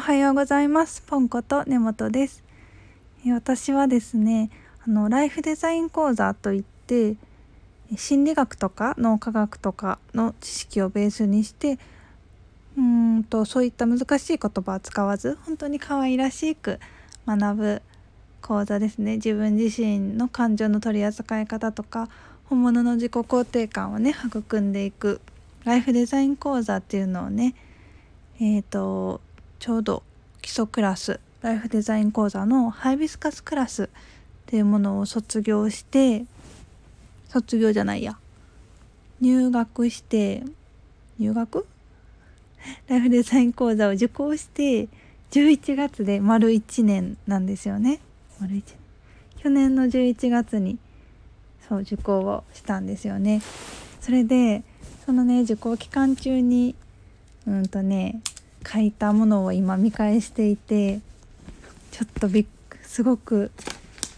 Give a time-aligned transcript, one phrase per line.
[0.00, 1.02] おはようございます。
[1.02, 2.42] ポンコと根本です。
[3.26, 4.48] 私はですね
[4.82, 7.16] あのライフデザイン講座といって
[7.98, 11.78] 心理学とか脳科学とかの知識をベースにして
[12.78, 16.80] うんとそういった難しい言葉を使わず本当に可愛らしく
[17.26, 17.82] 学ぶ
[18.40, 19.16] 講座ですね。
[19.16, 22.08] 自分自身の感情の取り扱い方とか
[22.46, 25.20] 本物の自己肯定感をね育んでいく
[25.64, 27.54] ライフデザイン講座っていうのをね
[28.40, 29.20] えっ、ー、と
[29.60, 30.02] ちょうど
[30.40, 33.88] 基礎クラスライフデザイン講座のハイビスカスクラスっ
[34.46, 36.24] ていうものを卒業して
[37.28, 38.18] 卒業じゃないや。
[39.20, 40.42] 入学して
[41.18, 41.66] 入学？
[42.88, 44.88] ライフデザイン講座を受講して
[45.30, 48.00] 11月で丸1年なんですよね。
[48.40, 48.62] 丸1
[49.36, 50.78] 去年の11月に
[51.68, 53.42] そう受講をしたんですよね。
[54.00, 54.62] それで
[55.04, 56.74] そのね受講期間中に
[57.46, 58.22] うんとね
[58.66, 61.00] 書いたものを今見返していて
[61.90, 62.46] ちょっとびっ
[62.82, 63.52] すごく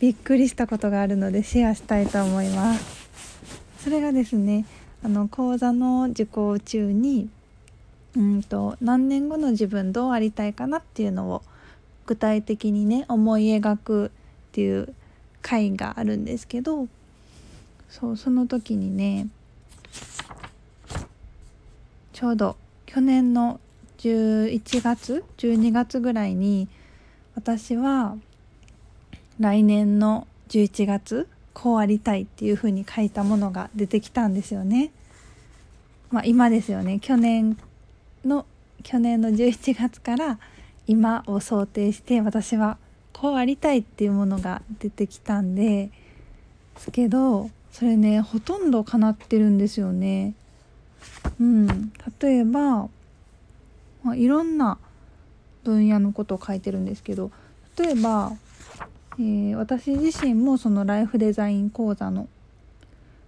[0.00, 3.08] びっくりしたことがあるのでシェアしたいと思います。
[3.84, 4.64] それがですね
[5.04, 7.28] あの講座の受講中に
[8.16, 11.42] うんと何年後の自分どうありたいかなっていうのを
[12.06, 14.10] 具体的にね思い描くっ
[14.52, 14.94] ていう
[15.42, 16.88] 回があるんですけど
[17.90, 19.28] そうその時にね
[22.12, 22.56] ちょうど
[22.86, 23.60] 去年の
[24.02, 26.66] 11月12月ぐらいに
[27.36, 28.16] 私は
[29.38, 34.90] 来年の11月こうありたいっていう風に書いたものが出てきたんですよね。
[36.10, 37.56] まあ、今ですよね去年
[38.24, 38.44] の
[38.82, 40.38] 去年の11月から
[40.88, 42.78] 今を想定して私は
[43.12, 45.90] こうありたいっていうものが出てきたんで
[46.76, 50.34] すけどそれねほとんど叶ってるんですよね。
[51.40, 52.88] うん、例えば
[54.02, 54.78] まあ、いろんな
[55.64, 57.30] 分野のことを書いてるんですけど
[57.78, 58.32] 例えば、
[59.18, 62.28] えー、私自身もそのライフデザイン講座の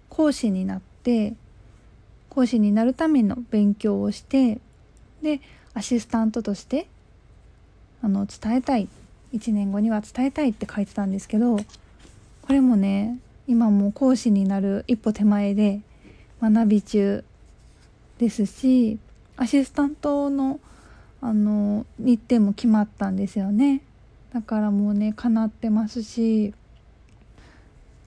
[0.08, 1.34] 講師になって
[2.28, 4.58] 講師になるための勉強をして
[5.22, 5.40] で
[5.74, 6.86] アシスタントとして
[8.02, 8.88] あの伝えたい
[9.32, 15.80] 1年後には伝えたいって書いてたんですけどこれもね今も講師になる一歩手前で
[16.40, 17.24] 学び中
[18.18, 18.98] ですし
[19.36, 20.60] アシスタントの
[21.20, 23.80] あの日程も決まったんですよね
[24.34, 26.52] だからもうね叶ってますし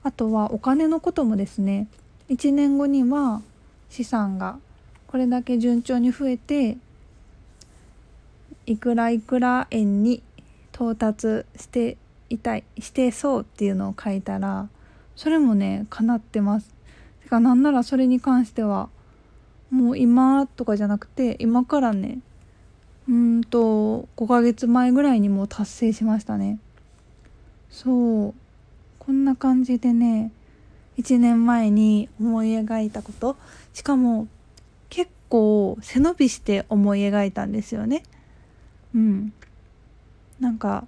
[0.04, 1.88] あとはお金のこともですね
[2.28, 3.42] 1年後には
[3.90, 4.58] 資産が
[5.08, 6.76] これだけ順調に増えて
[8.66, 10.22] いくらいくら円に
[10.72, 11.96] 到達して
[12.28, 14.68] いたいしてそうっていうのを書いたら
[15.16, 16.72] それもね叶ってます。
[17.22, 18.90] てかなんならそれに関しては
[19.70, 22.20] もう今とかじゃなくて今からね
[23.08, 26.58] うんと5ヶ月前ぐらいにもう達成しましたね。
[27.70, 28.34] そう。
[28.98, 30.30] こんな感じでね
[30.98, 33.36] 1年前に思い描いたこと。
[33.72, 34.28] しかも
[34.90, 38.02] 結構背伸びして思い描いたんですよね。
[38.94, 39.32] うん。
[40.38, 40.86] なんか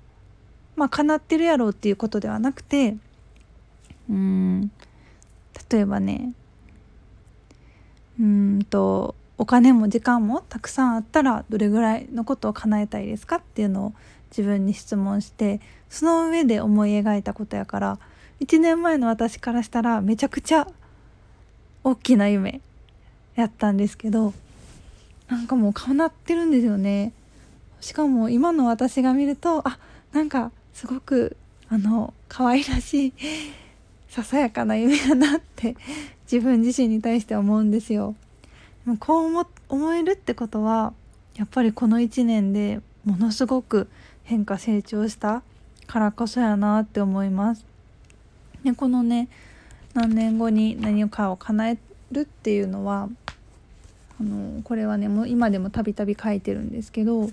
[0.77, 2.97] まあ叶ってるやろうっていうことではなくて
[4.11, 4.71] うん。
[5.71, 6.35] 例えばね
[8.21, 13.93] うんとお金も時間もたくさんあったらどれぐらいのことを叶えたいですかっていうのを
[14.31, 17.99] 自分に質問してその上で思い描いたことやから
[18.41, 20.69] 1年前の私からしたらめちゃくちゃ
[21.83, 22.61] 大きな夢
[23.35, 24.35] やったんですけど
[25.29, 27.13] なんかもう叶ってるんですよね。
[27.81, 29.79] しかも今の私が見るとあ
[30.13, 31.37] なんかすごく
[31.69, 33.13] あの可愛らしい
[34.09, 35.77] ささやかな夢やなって
[36.31, 38.15] 自分自身に対して思うんですよ。
[38.85, 40.93] でもこう思思えるってことは
[41.37, 43.89] やっぱりこの1年でものすごく
[44.25, 45.43] 変化成長した
[45.87, 47.65] からこそやなって思います。
[48.63, 49.29] でこのね
[49.95, 51.79] 何年後に何かを叶え
[52.13, 53.09] るっていうのは
[54.21, 57.31] あのこれはねもう今でもたびたび書いてるんですけど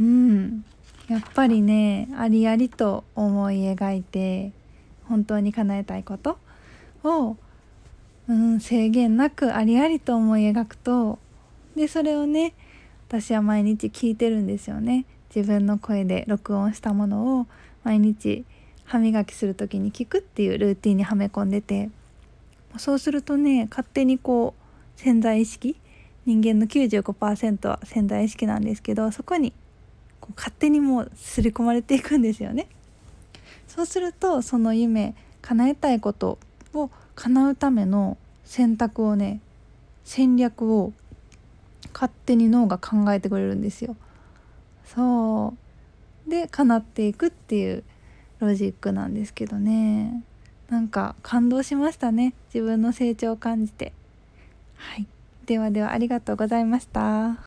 [0.00, 0.64] うん
[1.08, 4.52] やっぱりねありありと思い描いて
[5.08, 6.38] 本当に叶えたいこと
[7.02, 7.36] を、
[8.28, 11.18] うん、制限なくありありと思い描くと
[11.76, 12.54] でそれをね
[13.08, 15.04] 私は毎日聞いてるんですよね
[15.34, 17.46] 自分の声で録音したものを
[17.82, 18.44] 毎日
[18.84, 21.90] 歯磨きする時に聞くっていうルーティンにはめ込んでて
[22.78, 25.76] そうするとね勝手にこう潜在意識
[26.26, 29.52] 人間の95%は潜在意識なんですけどそこに
[30.20, 32.66] こう勝手にもう刷り込まれていくんですよね。
[33.68, 36.38] そうするとその夢叶えたいこと
[36.72, 39.40] を叶うための選択をね
[40.04, 40.92] 戦略を
[41.92, 43.96] 勝手に脳が考えてくれるんですよ。
[44.84, 45.54] そ
[46.26, 46.30] う。
[46.30, 47.84] で叶っていくっていう
[48.40, 50.22] ロジックなんですけどね。
[50.68, 52.34] なんか感動しましたね。
[52.52, 53.92] 自分の成長を感じて。
[54.76, 55.06] はい。
[55.46, 57.38] ではではありがとうございました。